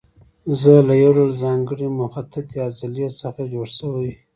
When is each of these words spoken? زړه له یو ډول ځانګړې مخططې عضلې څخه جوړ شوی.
زړه 0.59 0.79
له 0.87 0.93
یو 1.01 1.11
ډول 1.17 1.31
ځانګړې 1.43 1.87
مخططې 2.01 2.57
عضلې 2.67 3.07
څخه 3.21 3.41
جوړ 3.53 3.67
شوی. 3.77 4.09